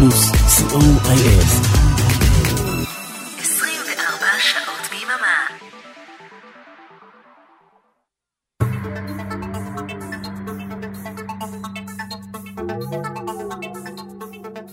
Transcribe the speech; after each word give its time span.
פלוס, 0.00 0.32
סיום 0.48 0.96
אייל. 1.08 1.40
24 3.38 4.38
שעות 4.38 4.84
ביממה. 4.90 5.36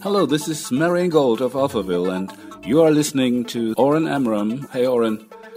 Hello, 0.01 0.25
this 0.25 0.47
is 0.47 0.71
Marian 0.71 1.09
Gold 1.09 1.41
of 1.41 1.51
Alphaville, 1.61 2.09
and 2.17 2.27
you 2.69 2.81
are 2.83 2.91
listening 2.91 3.33
to 3.53 3.73
Oren 3.77 4.07
Amram. 4.07 4.49
Hey, 4.73 4.85
Oren, 4.87 5.15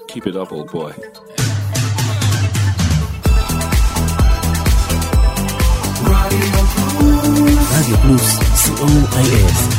keep 0.09 0.27
it 0.27 0.35
up, 0.35 0.51
old 0.53 0.71
boy. 0.73 0.93
Radio 7.81 7.97
Plus, 8.05 8.51
COIS. 8.81 9.70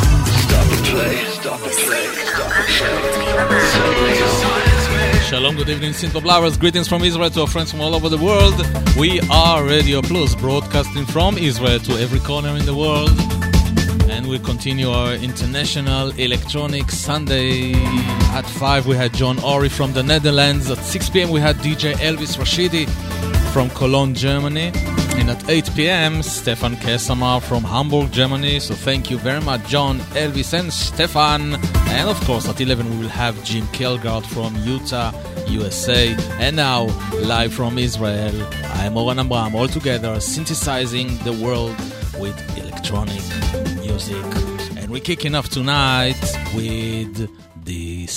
Shalom, 5.28 5.56
good 5.56 5.70
evening, 5.70 5.94
Sinto 5.94 6.22
Blowers. 6.22 6.60
Greetings 6.60 6.88
from 6.88 7.04
Israel 7.04 7.30
to 7.32 7.42
our 7.42 7.48
friends 7.48 7.72
from 7.72 7.82
all 7.82 7.96
over 7.96 8.10
the 8.10 8.18
world. 8.18 8.54
We 9.00 9.20
are 9.32 9.64
Radio 9.64 10.02
Plus, 10.02 10.36
broadcasting 10.36 11.06
from 11.06 11.38
Israel 11.38 11.80
to 11.80 11.94
every 11.94 12.20
corner 12.20 12.56
in 12.58 12.66
the 12.66 12.76
world. 12.76 13.12
And 14.12 14.28
we 14.28 14.38
continue 14.40 14.90
our 14.92 15.14
International 15.16 16.12
Electronic 16.20 16.92
Sunday. 16.92 17.74
At 18.34 18.46
5, 18.46 18.86
we 18.86 18.96
had 18.96 19.14
John 19.14 19.40
Ori 19.44 19.70
from 19.70 19.94
the 19.94 20.04
Netherlands. 20.04 20.70
At 20.70 20.80
6 20.80 21.10
p.m., 21.10 21.30
we 21.32 21.40
had 21.40 21.56
DJ 21.58 21.94
Elvis 21.94 22.38
Rashidi 22.38 22.88
from 23.54 23.70
Cologne, 23.70 24.14
Germany. 24.14 24.72
And 25.18 25.30
at 25.30 25.50
8 25.50 25.70
p.m., 25.76 26.24
Stefan 26.24 26.76
Kesamar 26.76 27.42
from 27.42 27.64
Hamburg, 27.64 28.12
Germany. 28.12 28.60
So 28.60 28.74
thank 28.74 29.12
you 29.12 29.18
very 29.18 29.42
much, 29.42 29.68
John, 29.68 30.00
Elvis, 30.16 30.58
and 30.58 30.72
Stefan. 30.72 31.56
And 31.90 32.10
of 32.10 32.20
course, 32.26 32.48
at 32.48 32.60
11, 32.60 32.90
we 32.90 32.98
will 32.98 33.10
have 33.10 33.42
Jim 33.44 33.66
Kelgard 33.68 34.26
from 34.26 34.56
Utah, 34.64 35.12
USA. 35.48 36.16
And 36.40 36.56
now, 36.56 36.86
live 37.14 37.54
from 37.54 37.78
Israel, 37.78 38.48
I'm 38.76 38.98
Oren 38.98 39.20
Amram, 39.20 39.56
all 39.56 39.68
together 39.68 40.20
synthesizing 40.20 41.18
the 41.20 41.34
world 41.34 41.76
with 42.20 42.36
electronic 42.58 43.22
music. 43.80 44.26
And 44.78 44.90
we're 44.90 45.02
kicking 45.02 45.36
off 45.36 45.50
tonight 45.50 46.20
with 46.56 47.30
the 47.66 48.08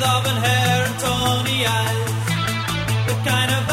With 0.00 0.08
auburn 0.08 0.36
hair 0.36 0.86
and 0.86 0.98
tawny 0.98 1.66
eyes. 1.66 2.14
The 3.06 3.14
kind 3.28 3.50
of 3.52 3.69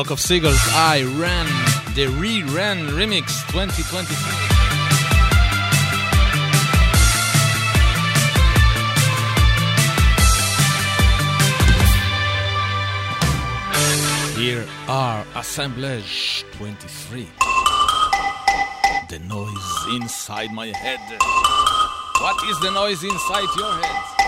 flock 0.00 0.12
of 0.12 0.20
seagulls. 0.20 0.58
I 0.72 1.02
ran 1.18 1.46
the 1.94 2.06
re-ran 2.06 2.86
remix 2.88 3.46
2023. 3.48 4.16
Here 14.42 14.66
are 14.88 15.26
Assemblage 15.34 16.46
23. 16.52 17.28
The 19.10 19.18
noise 19.18 19.86
inside 19.92 20.50
my 20.52 20.68
head. 20.68 21.00
What 22.20 22.42
is 22.48 22.58
the 22.60 22.70
noise 22.70 23.04
inside 23.04 23.48
your 23.58 23.74
head? 23.74 24.19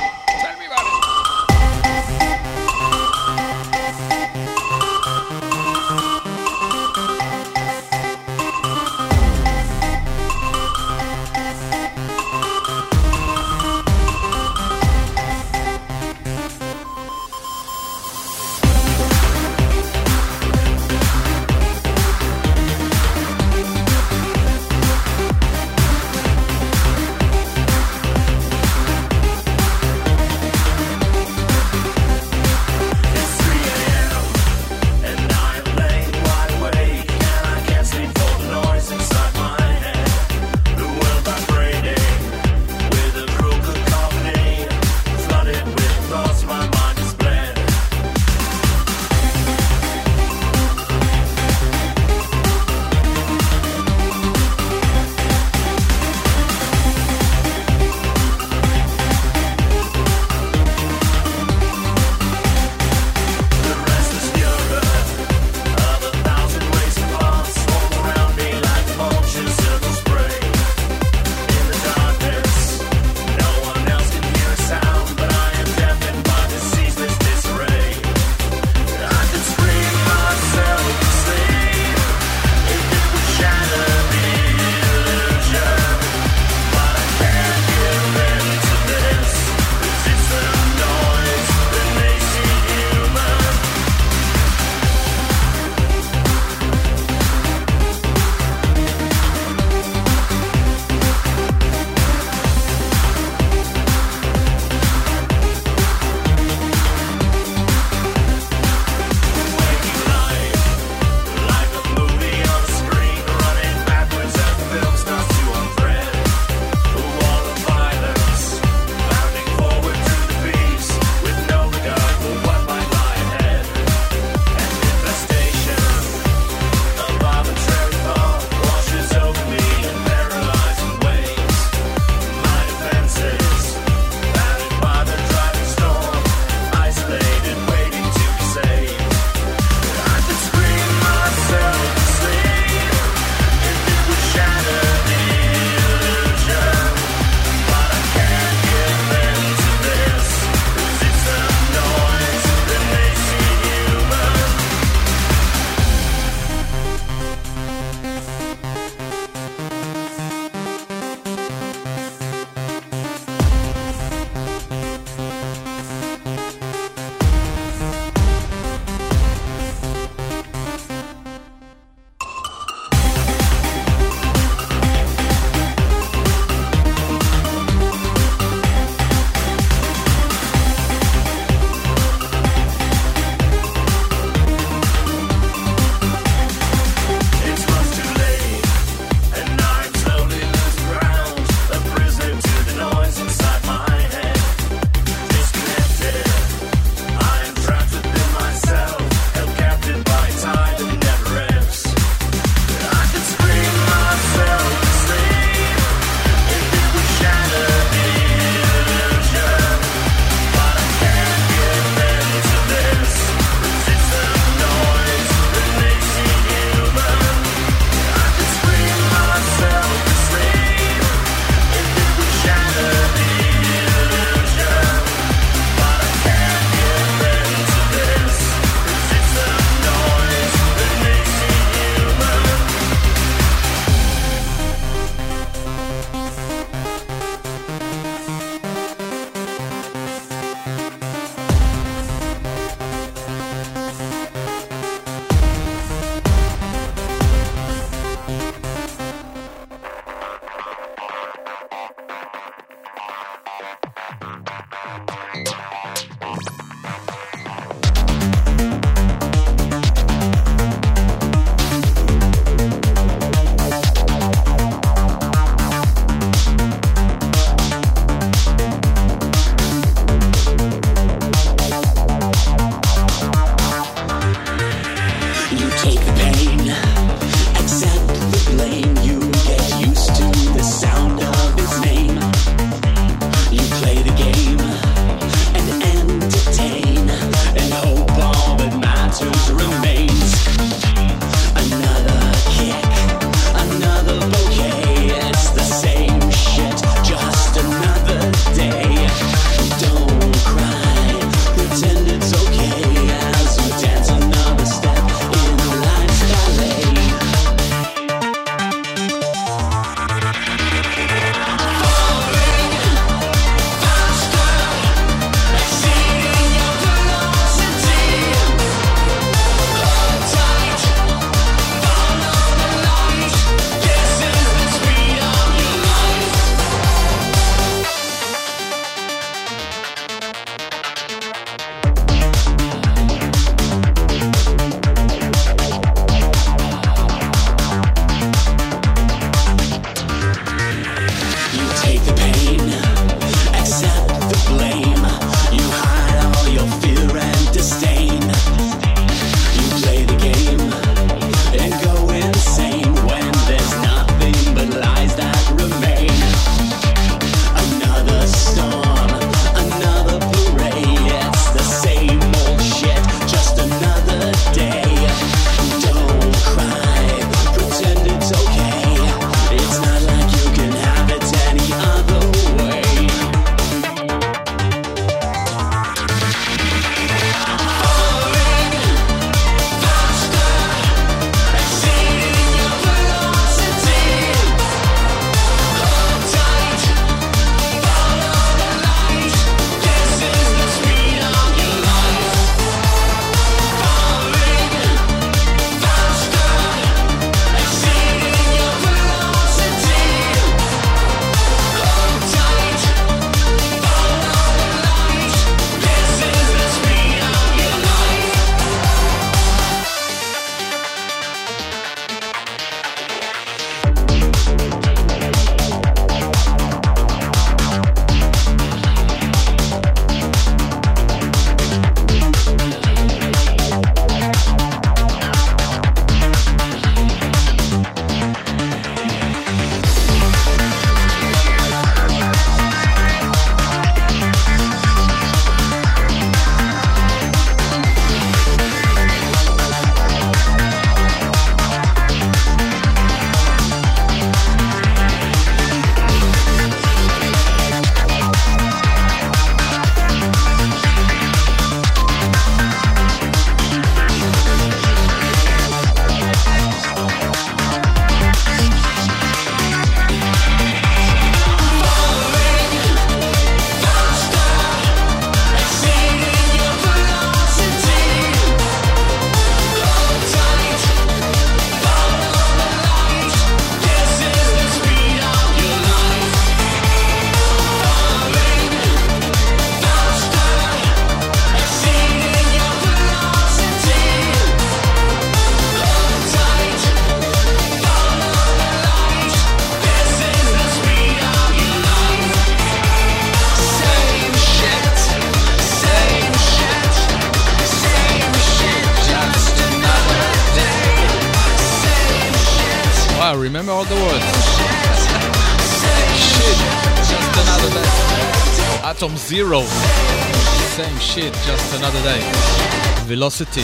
Velocity. 513.22 513.62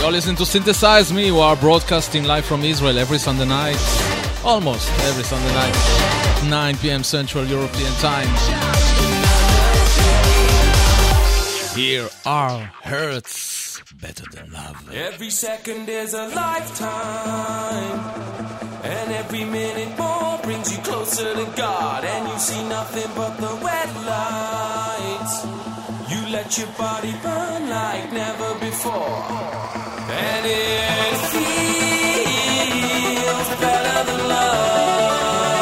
You're 0.00 0.12
listening 0.12 0.36
to 0.36 0.46
Synthesize 0.46 1.12
Me, 1.12 1.32
we 1.32 1.40
are 1.40 1.56
broadcasting 1.56 2.22
live 2.22 2.44
from 2.44 2.62
Israel 2.62 2.96
every 2.96 3.18
Sunday 3.18 3.44
night, 3.44 3.76
almost 4.44 4.88
every 5.08 5.24
Sunday 5.24 5.52
night, 5.52 6.48
9 6.48 6.76
p.m. 6.76 7.02
Central 7.02 7.44
European 7.44 7.92
Time. 7.94 8.28
Here 11.74 12.08
are 12.24 12.60
Hurts 12.84 13.82
Better 14.00 14.26
Than 14.30 14.52
Love. 14.52 14.94
Every 14.94 15.30
second 15.30 15.88
is 15.88 16.14
a 16.14 16.28
lifetime, 16.28 17.98
and 18.84 19.12
every 19.12 19.44
minute 19.44 19.98
more 19.98 20.38
brings 20.44 20.70
you 20.70 20.80
closer 20.84 21.34
to 21.34 21.52
God, 21.56 22.04
and 22.04 22.28
you 22.28 22.38
see 22.38 22.62
nothing 22.68 23.10
but 23.16 23.36
the 23.38 23.56
wet 23.56 23.88
light 24.06 24.51
let 26.32 26.56
your 26.56 26.68
body 26.78 27.12
burn 27.22 27.68
like 27.68 28.10
never 28.10 28.54
before. 28.58 29.22
And 30.08 30.46
it 30.46 31.16
feels 31.32 31.48
better 33.60 34.04
than 34.08 34.28
love. 34.28 35.61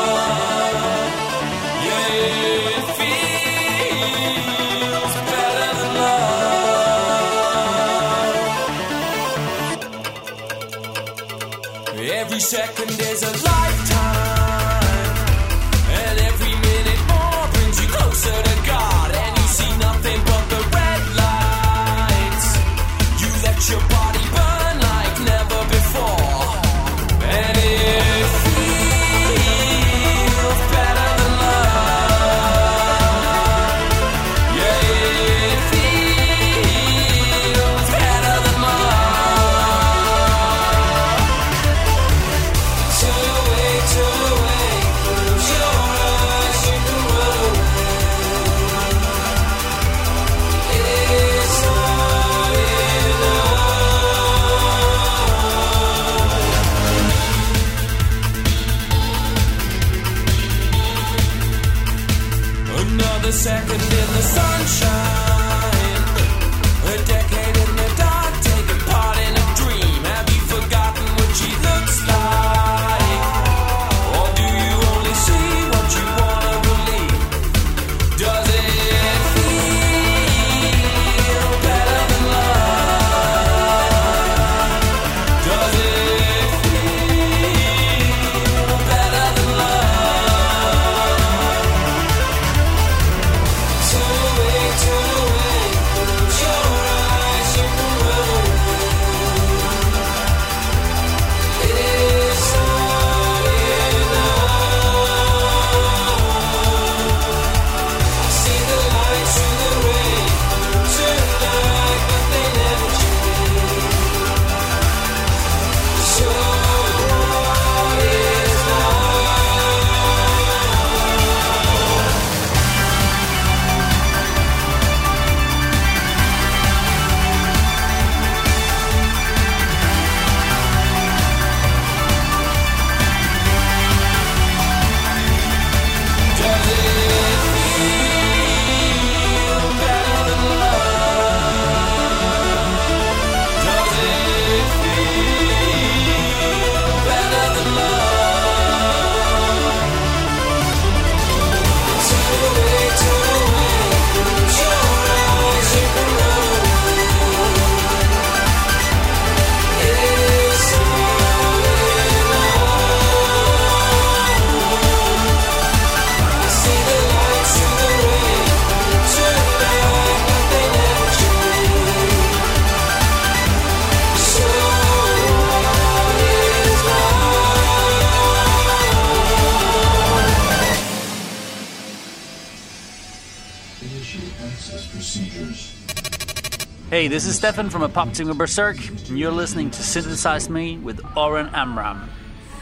this 187.11 187.27
is 187.27 187.35
Stefan 187.35 187.69
from 187.71 187.83
A 187.83 187.89
Pop 187.89 188.15
Singer 188.15 188.35
Berserk, 188.35 188.77
and 189.09 189.19
you're 189.19 189.33
listening 189.33 189.69
to 189.73 189.83
Synthesize 189.83 190.49
Me 190.49 190.79
with 190.79 191.01
Oren 191.17 191.49
Amram. 191.53 192.09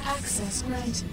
Access 0.06 0.62
granted. 0.62 1.04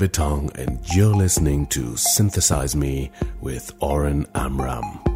Betong, 0.00 0.56
and 0.56 0.80
you're 0.96 1.14
listening 1.14 1.66
to 1.66 1.94
Synthesize 1.94 2.74
Me 2.74 3.10
with 3.42 3.70
Oren 3.80 4.26
Amram. 4.34 5.09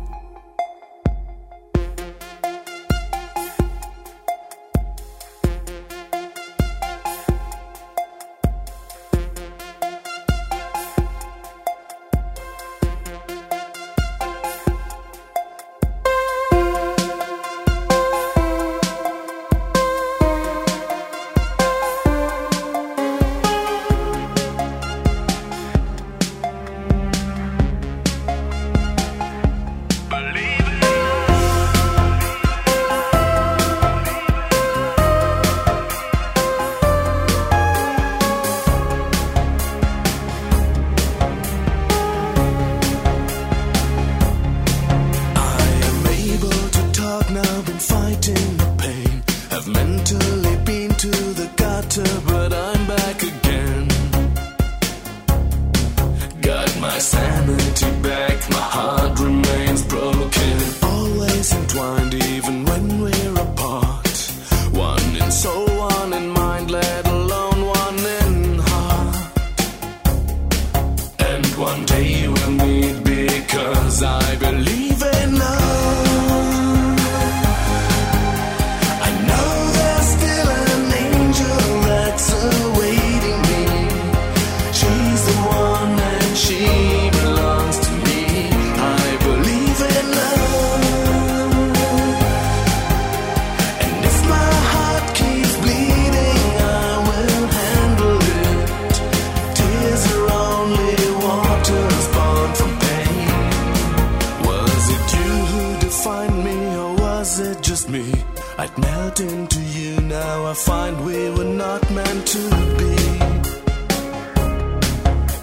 I'd 108.64 108.78
melt 108.78 109.20
into 109.20 109.60
you 109.60 110.00
now. 110.00 110.46
I 110.46 110.54
find 110.54 111.04
we 111.04 111.28
were 111.28 111.52
not 111.64 111.82
meant 111.90 112.26
to 112.28 112.42
be. 112.78 112.94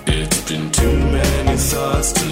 It's 0.07 0.41
been 0.49 0.71
too 0.71 0.97
many 1.17 1.55
thoughts 1.55 2.13
to 2.13 2.30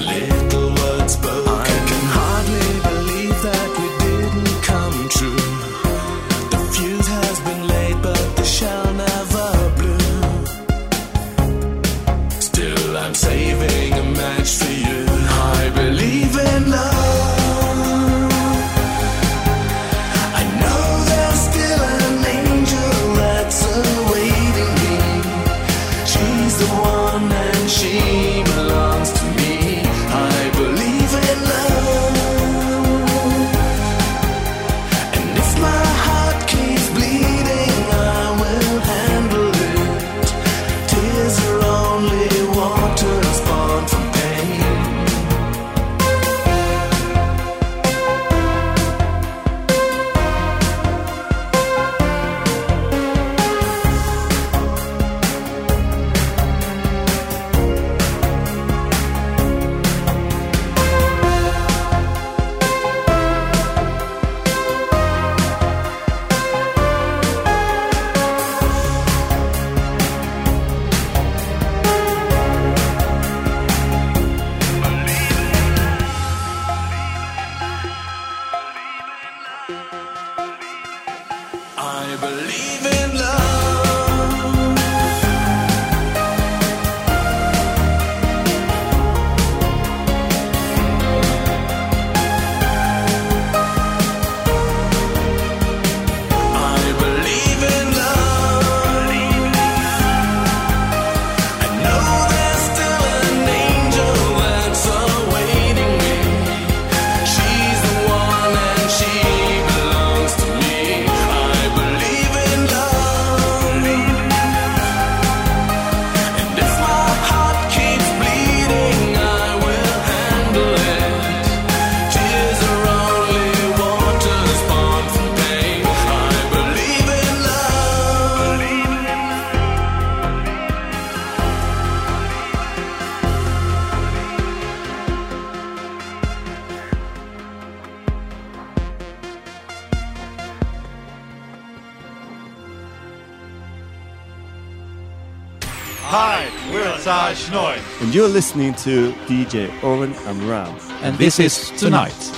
and 148.10 148.16
you're 148.16 148.28
listening 148.28 148.74
to 148.74 149.12
DJ 149.28 149.70
Oren 149.84 150.16
Amram. 150.26 150.76
And, 150.80 151.06
and 151.06 151.18
this, 151.20 151.38
this 151.38 151.70
is 151.72 151.80
Tonight. 151.80 152.10
tonight. 152.10 152.29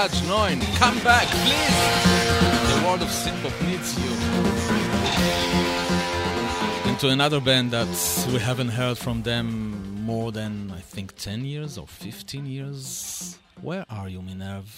Large 0.00 0.22
9. 0.22 0.60
Come 0.76 0.98
back, 1.00 1.26
please! 1.28 2.74
The 2.74 2.86
world 2.86 3.02
of 3.02 3.08
synth 3.08 3.44
needs 3.68 3.98
you. 4.02 4.10
Into 6.90 7.10
another 7.10 7.38
band 7.38 7.72
that 7.72 7.86
we 8.32 8.38
haven't 8.38 8.70
heard 8.70 8.96
from 8.96 9.20
them 9.24 10.02
more 10.06 10.32
than, 10.32 10.72
I 10.74 10.80
think, 10.80 11.16
10 11.16 11.44
years 11.44 11.76
or 11.76 11.86
15 11.86 12.46
years. 12.46 13.36
Where 13.60 13.84
are 13.90 14.08
you, 14.08 14.22
Minerve? 14.22 14.70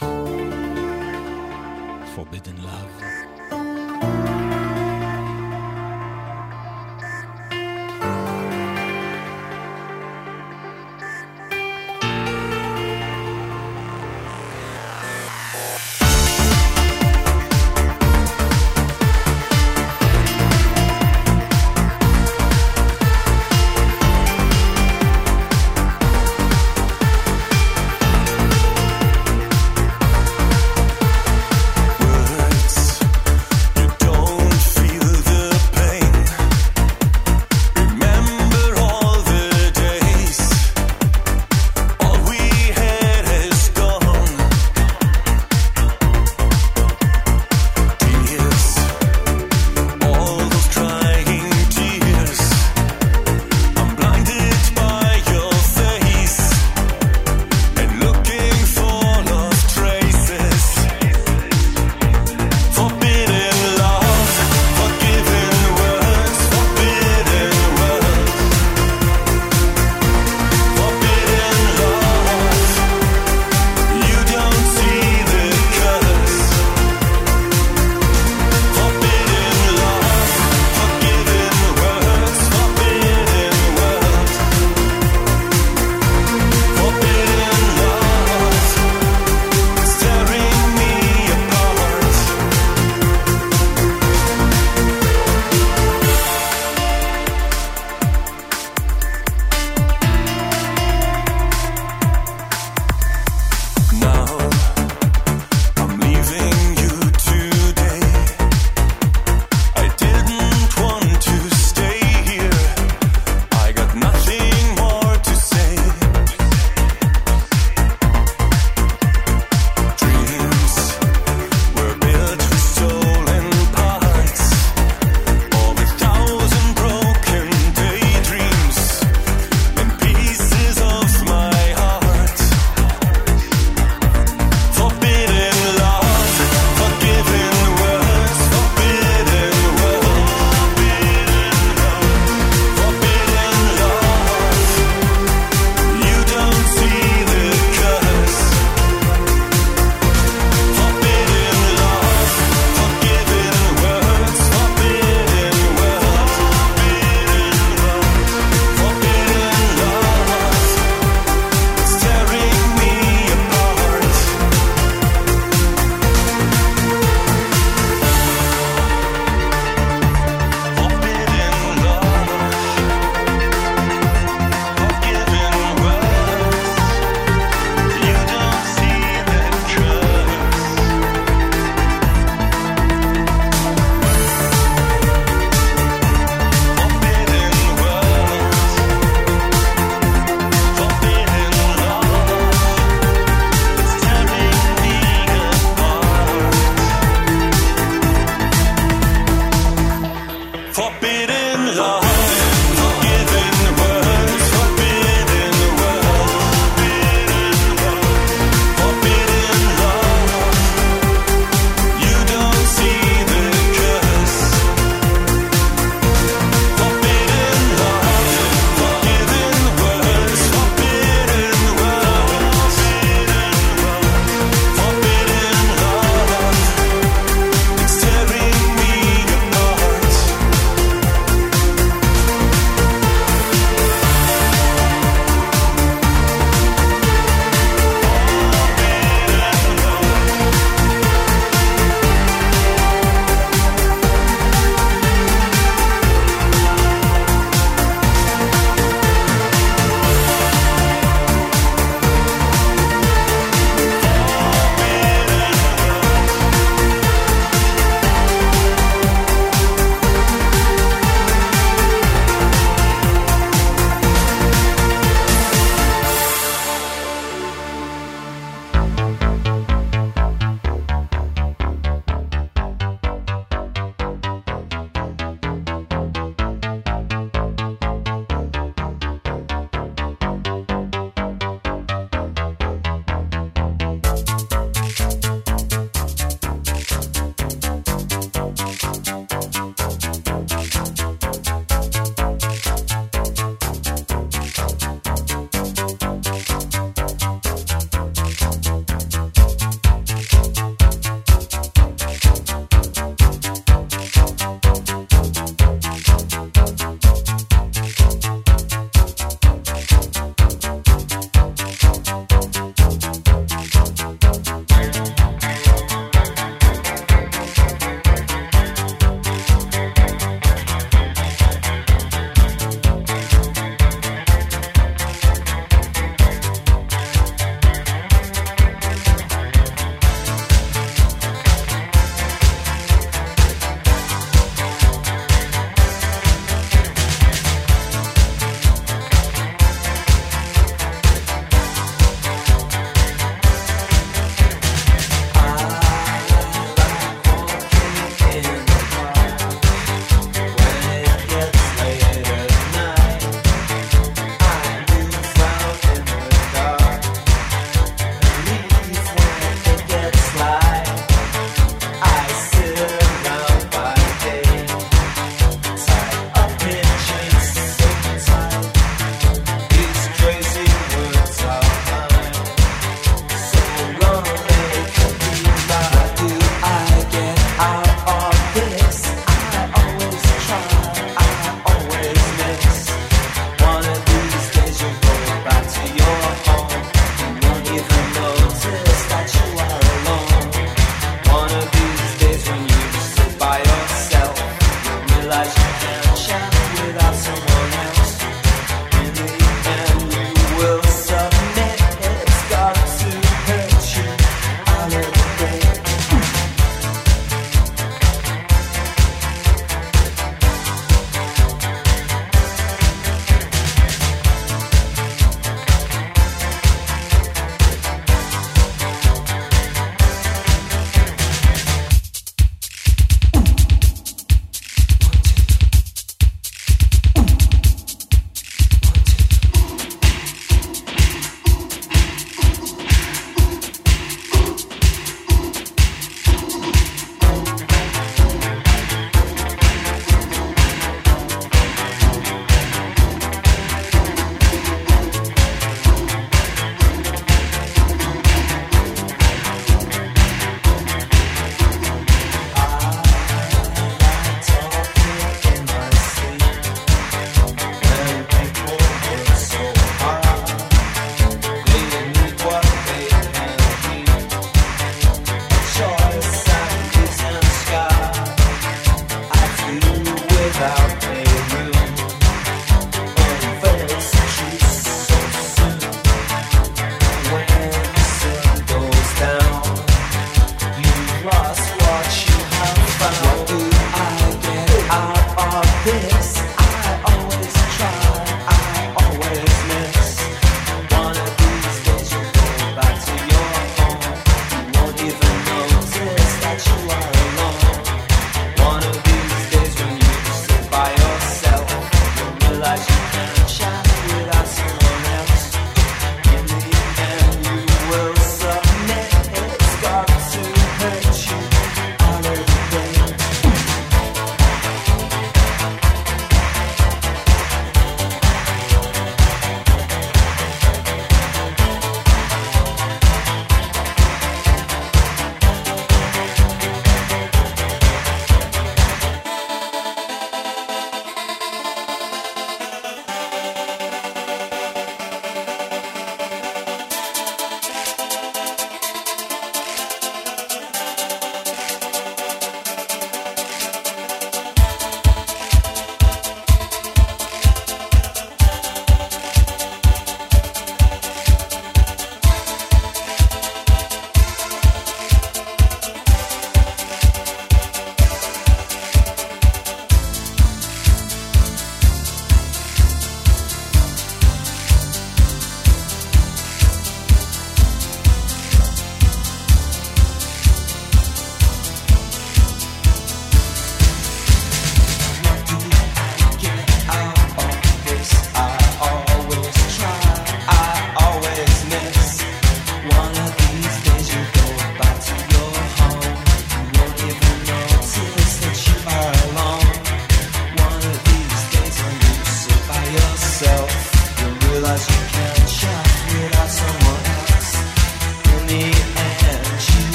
Forbidden 2.17 2.61
Love. 2.65 2.91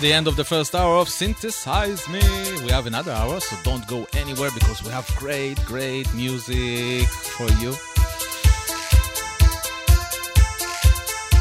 The 0.00 0.12
end 0.12 0.28
of 0.28 0.36
the 0.36 0.44
first 0.44 0.74
hour 0.74 0.96
of 0.96 1.08
Synthesize 1.08 2.08
Me. 2.08 2.20
We 2.62 2.70
have 2.70 2.86
another 2.86 3.10
hour, 3.10 3.40
so 3.40 3.56
don't 3.64 3.84
go 3.88 4.06
anywhere 4.12 4.50
because 4.52 4.82
we 4.84 4.90
have 4.90 5.06
great, 5.16 5.56
great 5.64 6.12
music 6.14 7.08
for 7.08 7.48
you. 7.60 7.70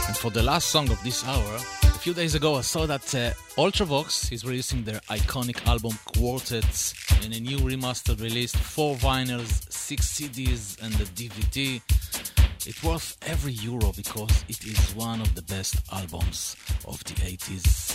And 0.08 0.18
for 0.18 0.32
the 0.32 0.42
last 0.42 0.70
song 0.70 0.90
of 0.90 1.02
this 1.04 1.24
hour, 1.28 1.56
a 1.84 2.00
few 2.00 2.14
days 2.16 2.34
ago 2.34 2.56
I 2.56 2.62
saw 2.62 2.88
that 2.88 3.14
uh, 3.14 3.32
Ultravox 3.62 4.32
is 4.32 4.44
releasing 4.44 4.84
their 4.84 5.02
iconic 5.10 5.66
album 5.68 5.92
Quartets 6.06 6.96
in 7.26 7.34
a 7.34 7.40
new 7.40 7.58
remastered 7.58 8.22
release, 8.22 8.56
four 8.56 8.96
vinyls, 8.96 9.72
six 9.72 10.08
CDs, 10.08 10.82
and 10.82 10.94
a 10.96 11.06
DVD. 11.14 11.82
It's 12.66 12.84
worth 12.84 13.18
every 13.28 13.54
euro 13.54 13.94
because 13.96 14.44
it 14.50 14.66
is 14.66 14.96
one 14.96 15.22
of 15.22 15.36
the 15.36 15.44
best 15.44 15.76
albums 15.92 16.56
of 16.86 17.04
the 17.04 17.14
80s. 17.14 17.87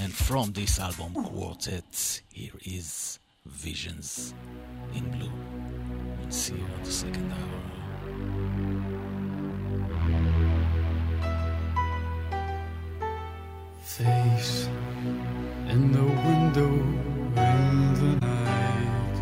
And 0.00 0.12
from 0.12 0.52
this 0.52 0.78
album, 0.78 1.14
Quartet, 1.14 2.22
here 2.30 2.52
is 2.64 3.18
Visions 3.46 4.34
in 4.94 5.10
Blue. 5.10 5.32
We'll 6.20 6.30
see 6.30 6.54
you 6.54 6.64
on 6.64 6.84
the 6.84 6.90
second 6.90 7.32
hour. 7.32 7.66
face 13.96 14.68
in 15.68 15.90
the 15.90 16.02
window 16.02 16.70
in 17.48 17.94
the 18.00 18.12
night. 18.26 19.16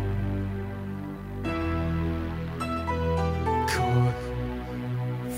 Caught 3.69 4.21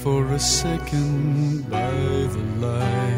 for 0.01 0.25
a 0.33 0.39
second 0.39 1.69
by 1.69 1.91
the 2.33 2.43
light. 2.65 3.16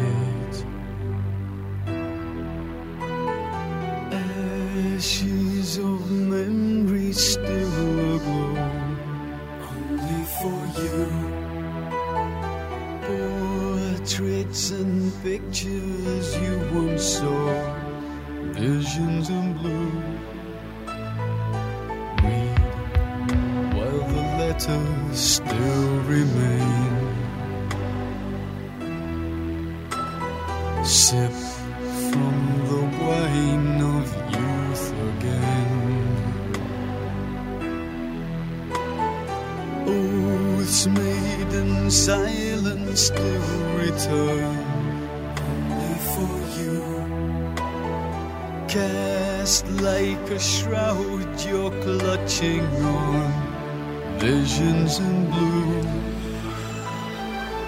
Shroud, 50.60 51.40
you're 51.46 51.74
clutching 51.82 52.66
on 52.84 54.18
visions 54.18 54.98
in 54.98 55.30
blue. 55.30 55.82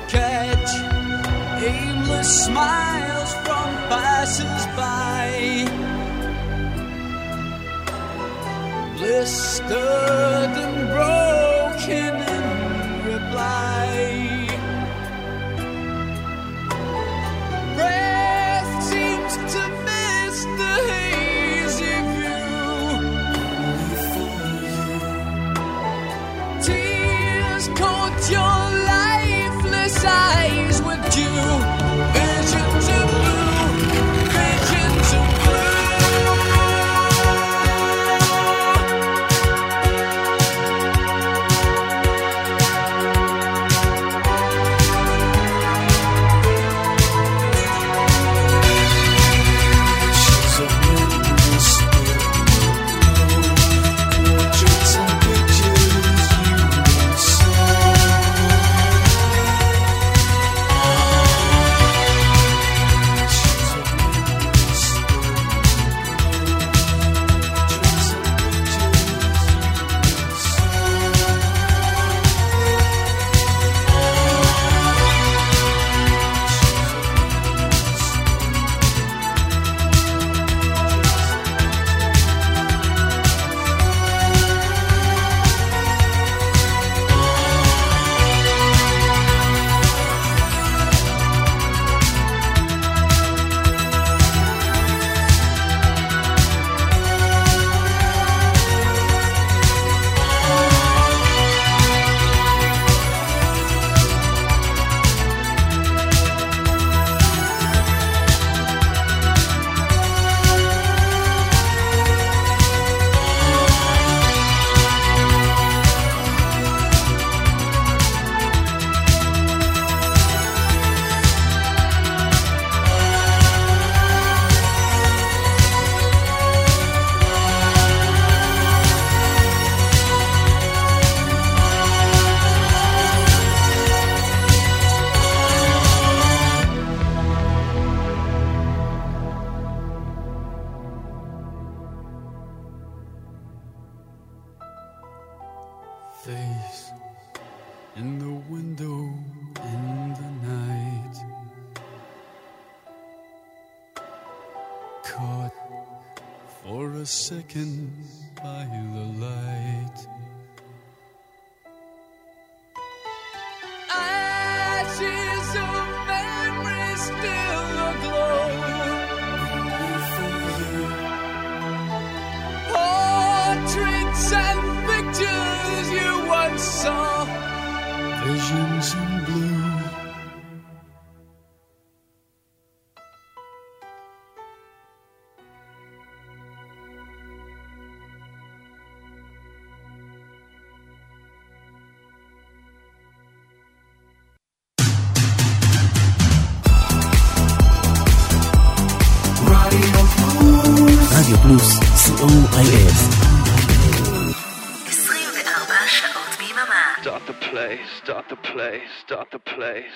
Catch 0.08 0.72
aimless 1.70 2.44
smiles 2.46 3.32
from 3.44 3.68
passers-by. 3.90 5.30
Blistered 8.98 10.52
and 10.64 10.78
broken 10.94 12.14
in 12.36 12.46
reply. 13.12 13.81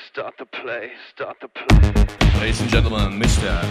start 0.09 0.35
the 0.39 0.47
play, 0.47 0.91
start 1.15 1.37
the 1.41 1.49
play. 1.49 2.41
Ladies 2.41 2.61
and 2.61 2.71
gentlemen, 2.71 3.21
Mr. 3.21 3.63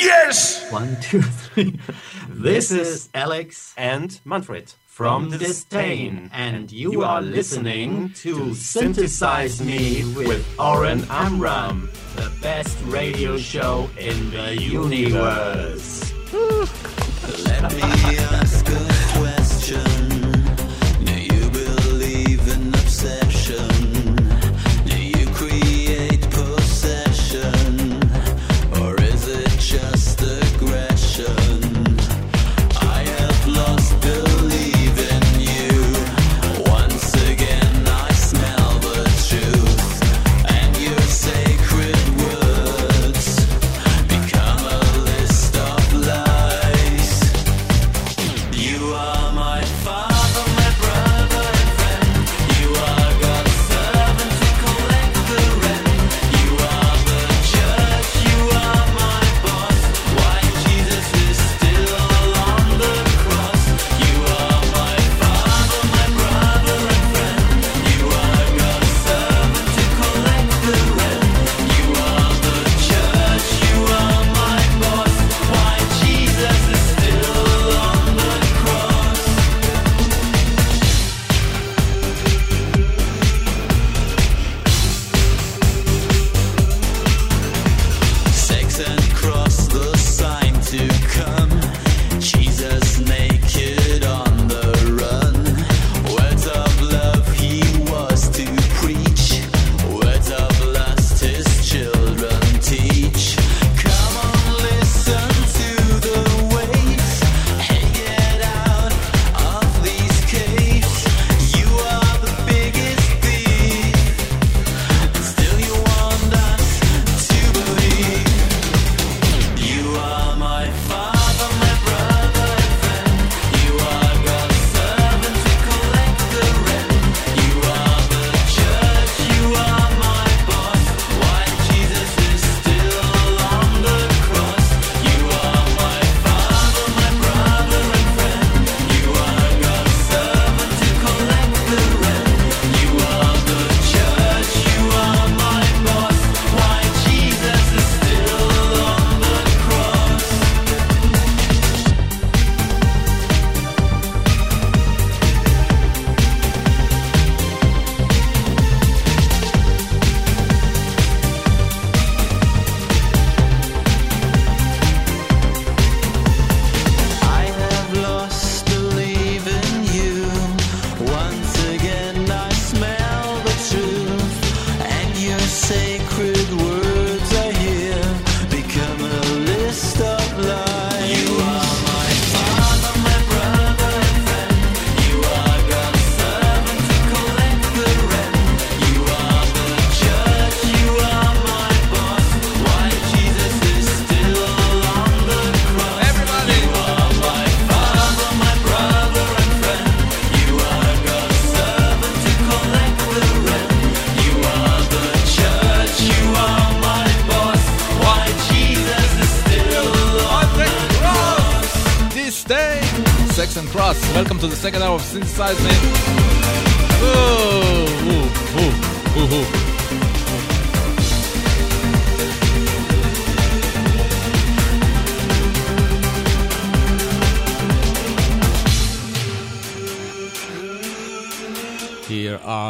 Yes! 0.00 0.70
One, 0.70 0.96
two, 1.00 1.22
three. 1.22 1.78
This 2.28 2.70
is 2.72 3.08
Alex 3.14 3.74
and 3.76 4.20
Manfred 4.24 4.74
from 4.86 5.30
Disdain, 5.30 6.30
and 6.32 6.70
you, 6.72 6.92
you 6.92 7.02
are 7.02 7.22
listening 7.22 8.12
to 8.14 8.54
Synthesize 8.54 9.60
Me 9.62 10.04
with 10.14 10.44
Oren 10.58 11.04
Amram, 11.08 11.88
the 12.16 12.32
best 12.42 12.78
radio 12.86 13.38
show 13.38 13.88
in 13.98 14.30
the 14.30 14.60
universe. 14.60 16.12
Let 17.28 17.74
me. 17.76 18.61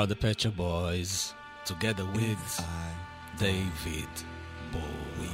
are 0.03 0.07
the 0.07 0.17
Pet 0.17 0.41
Shop 0.41 0.57
Boys 0.57 1.33
together 1.65 2.05
with 2.07 2.65
David 3.39 4.09
Bowie. 4.73 5.29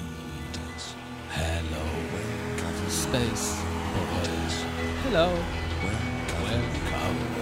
Hello, 1.30 1.86
Space 2.88 3.62
Boys. 3.94 4.64
Hello, 5.04 5.32
welcome. 6.44 7.37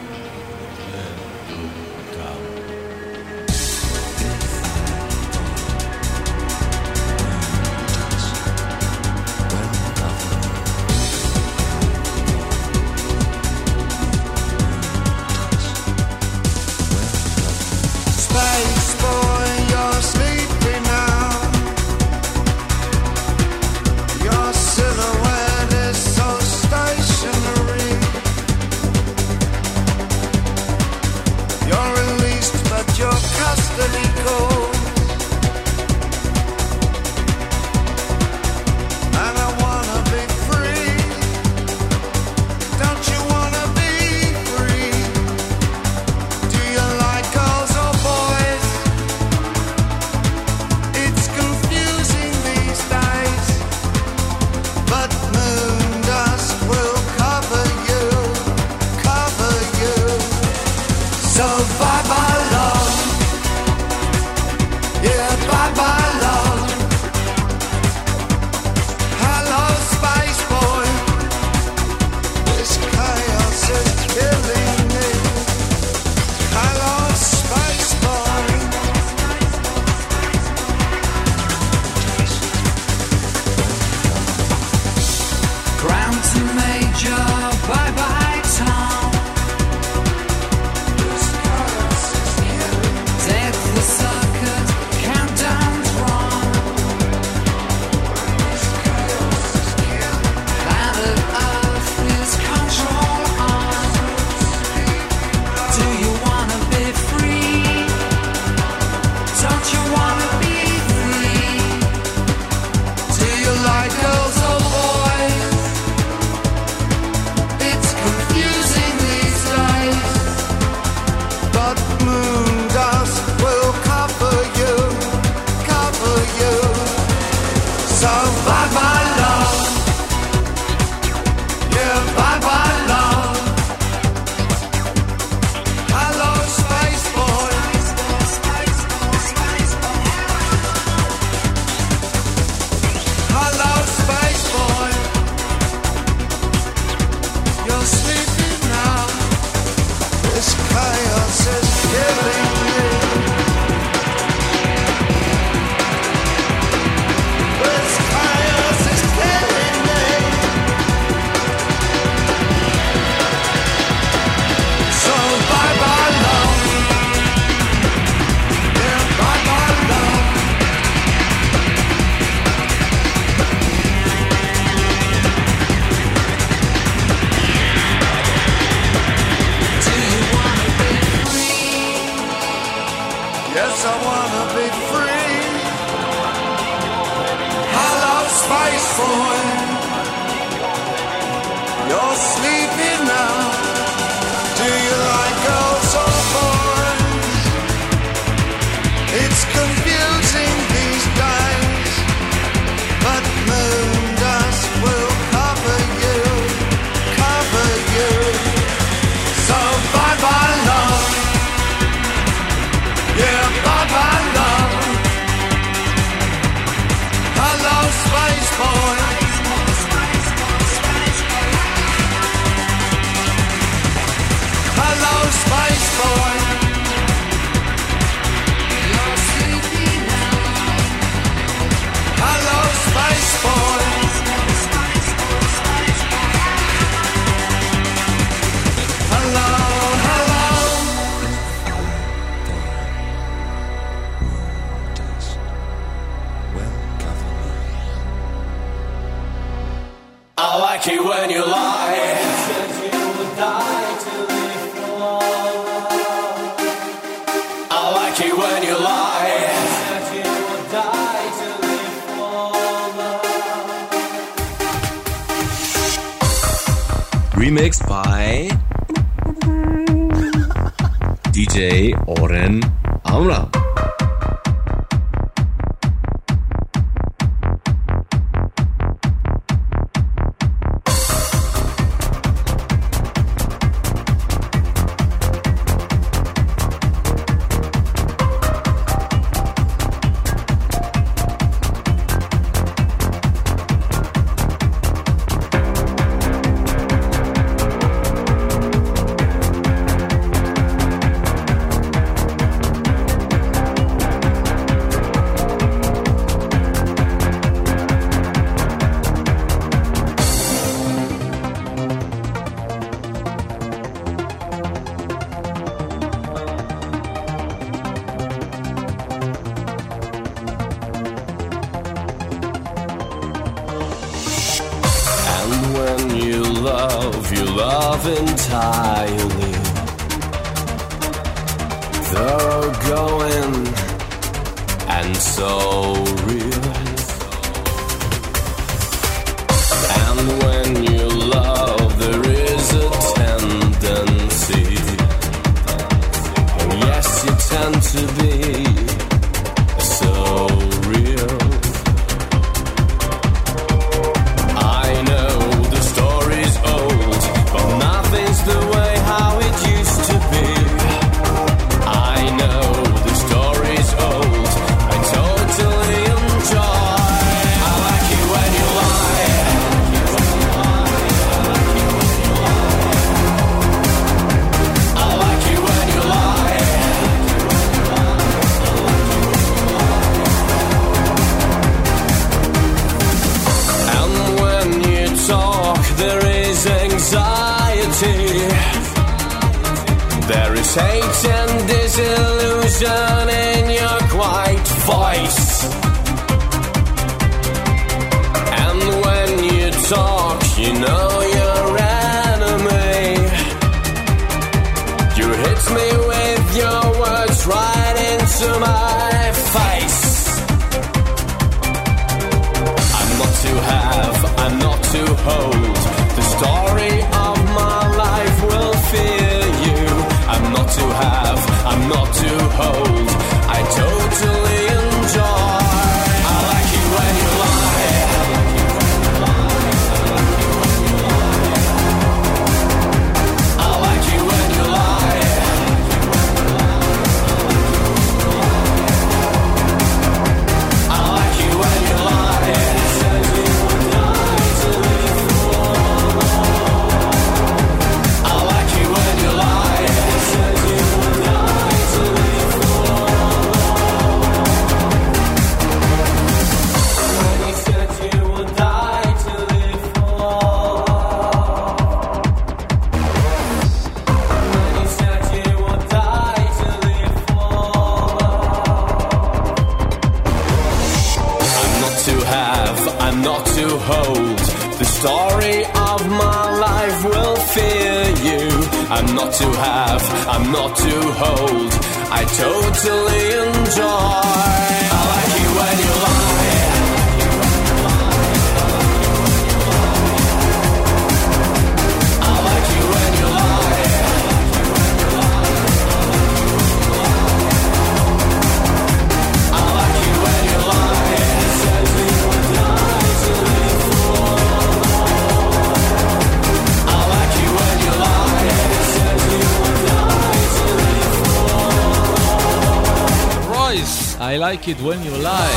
like 514.56 514.68
it 514.68 514.80
when 514.80 515.04
you 515.04 515.10
lie. 515.10 515.50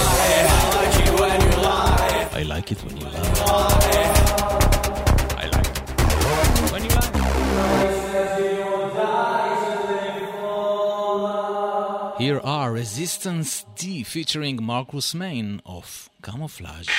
I 2.34 2.44
like 2.44 2.70
it 2.70 2.80
when 2.84 2.98
you 2.98 3.06
lie. 3.08 3.24
I 5.38 5.46
like 5.56 5.68
it. 5.68 5.80
When 6.74 6.84
you 6.84 6.90
lie. 12.10 12.18
Here 12.20 12.42
are 12.44 12.74
Resistance 12.74 13.66
D 13.78 14.04
featuring 14.04 14.62
Marcus 14.62 15.14
Meyn 15.14 15.62
of 15.66 16.10
Camouflage. 16.22 16.90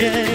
Till 0.00 0.29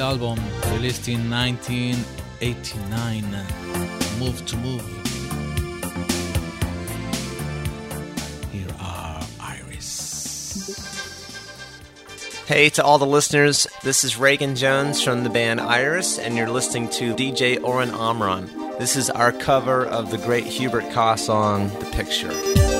great 0.00 0.08
album 0.08 0.38
released 0.72 1.08
in 1.08 1.28
1989, 1.28 3.22
Move 4.18 4.46
to 4.46 4.56
Move. 4.56 4.80
Here 8.50 8.66
are 8.80 9.22
Iris. 9.40 10.74
Hey 12.46 12.70
to 12.70 12.82
all 12.82 12.96
the 12.98 13.04
listeners, 13.06 13.66
this 13.82 14.02
is 14.04 14.16
Reagan 14.16 14.56
Jones 14.56 15.02
from 15.02 15.22
the 15.22 15.30
band 15.30 15.60
Iris, 15.60 16.18
and 16.18 16.34
you're 16.34 16.48
listening 16.48 16.88
to 16.90 17.14
DJ 17.14 17.62
Oren 17.62 17.90
Amram. 17.90 18.46
This 18.78 18.96
is 18.96 19.10
our 19.10 19.32
cover 19.32 19.84
of 19.84 20.10
the 20.10 20.16
great 20.18 20.44
Hubert 20.44 20.90
Kah 20.92 21.16
song, 21.16 21.68
The 21.78 21.84
Picture. 21.86 22.79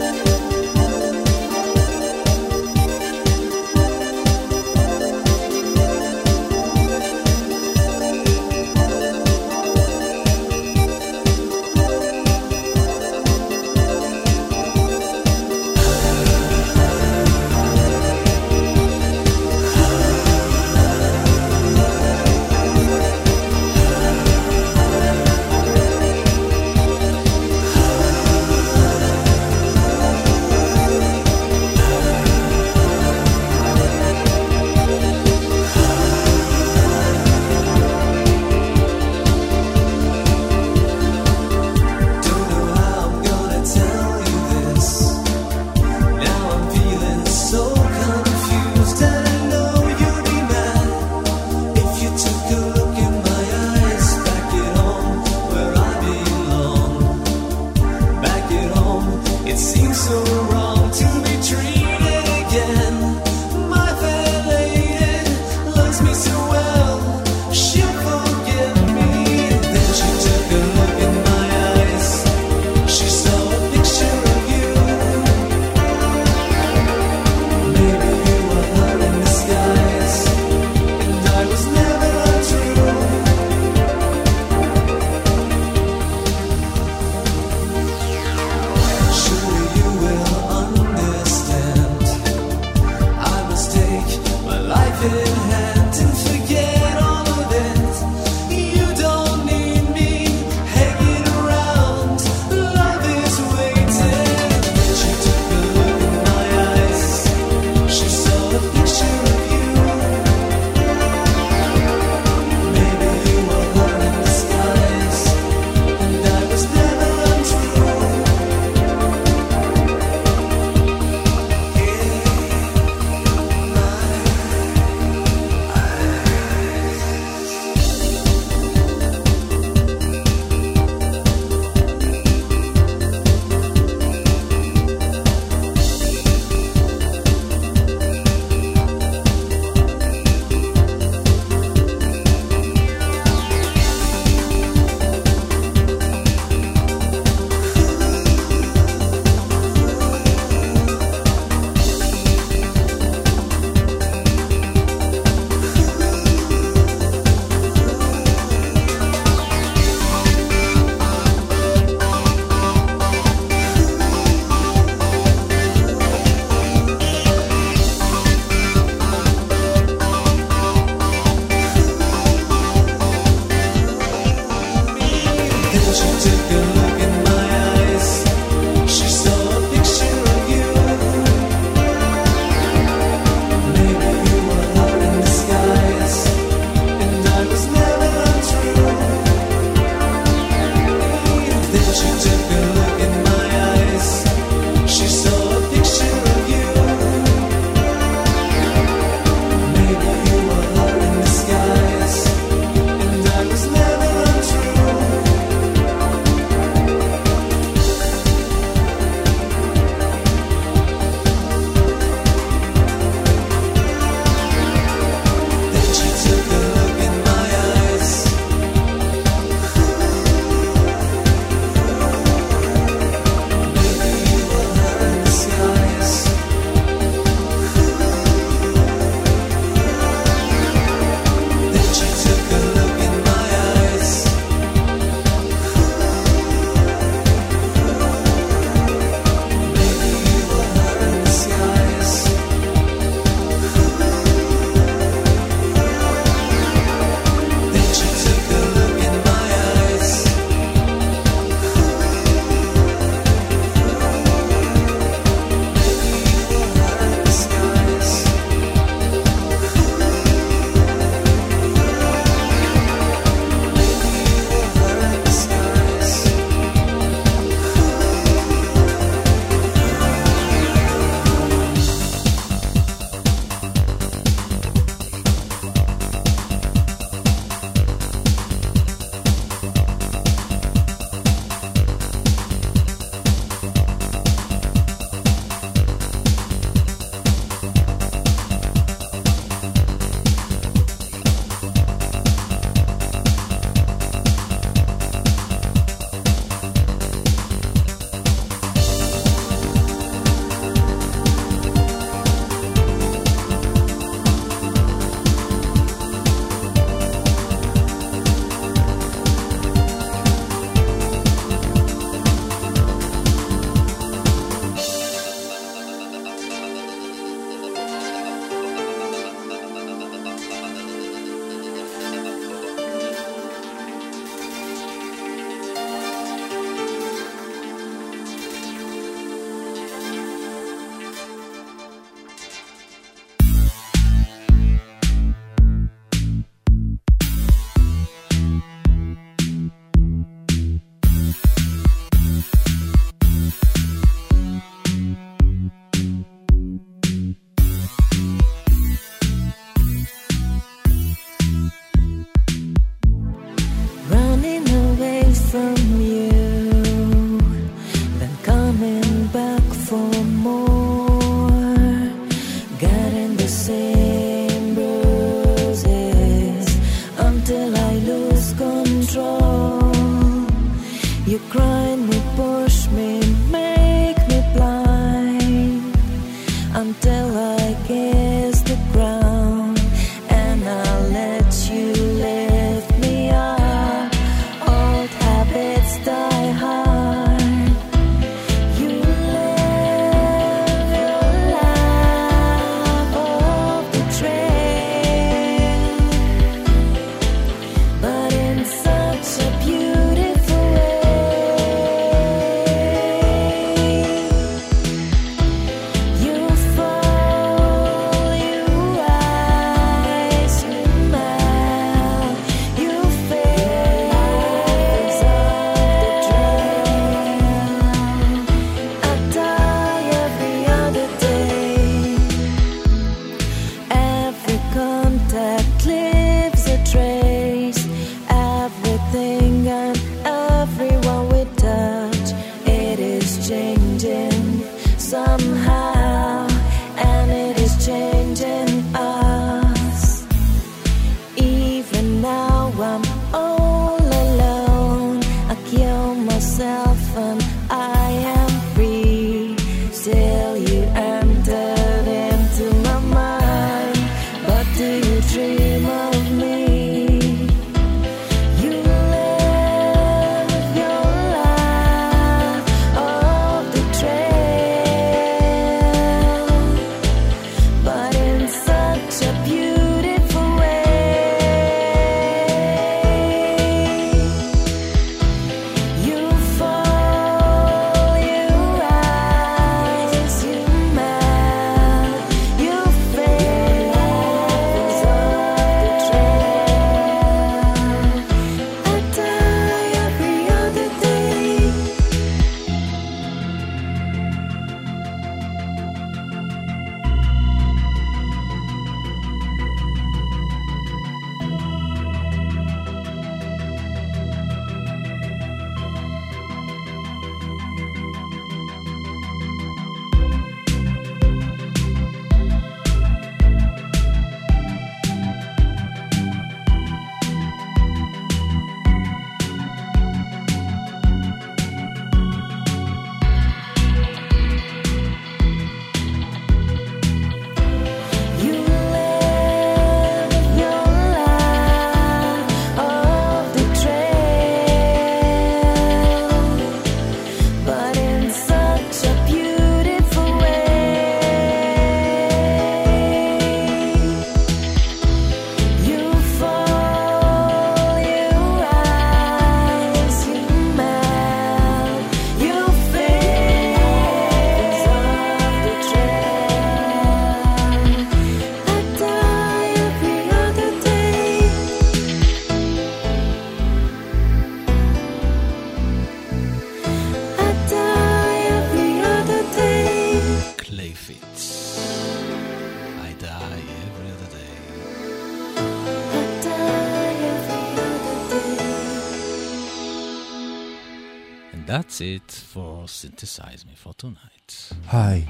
it 582.00 582.30
for 582.30 582.88
Synthesize 582.88 583.64
Me 583.66 583.72
for 583.74 583.94
tonight. 583.94 584.70
Hi, 584.86 585.26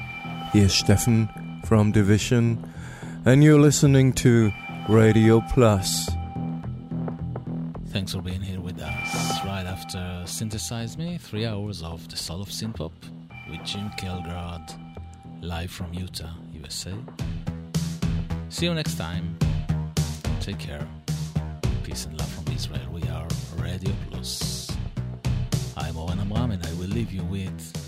here's 0.52 0.74
Stefan 0.74 1.28
from 1.64 1.92
Division, 1.92 2.72
and 3.24 3.42
you're 3.42 3.60
listening 3.60 4.12
to 4.14 4.50
Radio 4.88 5.40
Plus. 5.52 6.08
Thanks 7.88 8.14
for 8.14 8.22
being 8.22 8.40
here 8.40 8.60
with 8.60 8.80
us. 8.80 9.44
Right 9.44 9.66
after 9.66 10.22
Synthesize 10.26 10.96
Me, 10.96 11.18
three 11.18 11.46
hours 11.46 11.82
of 11.82 12.08
the 12.08 12.16
soul 12.16 12.40
of 12.42 12.48
synthpop 12.48 12.92
with 13.50 13.64
Jim 13.64 13.90
Kelgrad, 13.98 14.78
live 15.42 15.70
from 15.70 15.92
Utah, 15.92 16.34
USA. 16.52 16.94
See 18.48 18.66
you 18.66 18.74
next 18.74 18.96
time. 18.96 19.36
Take 20.40 20.58
care. 20.58 20.86
Peace 21.82 22.06
and 22.06 22.18
love 22.18 22.28
from 22.28 22.52
Israel. 22.54 22.89
leave 26.90 27.12
you 27.12 27.22
with. 27.24 27.79